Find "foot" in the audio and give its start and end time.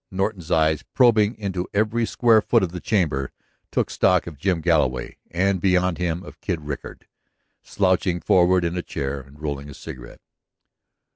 2.41-2.63